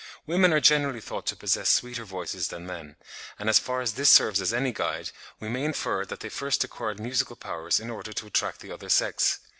[0.25, 2.95] Women are generally thought to possess sweeter voices than men,
[3.37, 6.63] and as far as this serves as any guide, we may infer that they first
[6.63, 9.37] acquired musical powers in order to attract the other sex.